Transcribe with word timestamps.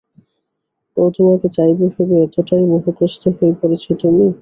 ও 0.97 1.13
তোমাকে 1.15 1.47
চাইবে 1.55 1.85
ভেবে 1.93 2.15
এতোটাই 2.25 2.63
মোহগ্রস্ত 2.71 3.23
হয়ে 3.35 3.53
পড়েছো 3.59 3.91
তুমি? 4.01 4.25